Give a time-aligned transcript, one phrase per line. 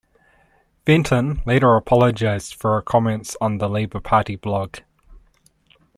[0.83, 4.77] Fenton later apologised for her comments on the Labour Party blog.